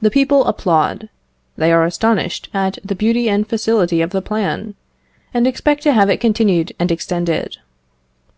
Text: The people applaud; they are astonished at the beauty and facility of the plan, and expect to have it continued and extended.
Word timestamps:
The 0.00 0.10
people 0.10 0.46
applaud; 0.46 1.10
they 1.58 1.70
are 1.70 1.84
astonished 1.84 2.48
at 2.54 2.78
the 2.82 2.94
beauty 2.94 3.28
and 3.28 3.46
facility 3.46 4.00
of 4.00 4.08
the 4.08 4.22
plan, 4.22 4.74
and 5.34 5.46
expect 5.46 5.82
to 5.82 5.92
have 5.92 6.08
it 6.08 6.16
continued 6.16 6.72
and 6.78 6.90
extended. 6.90 7.58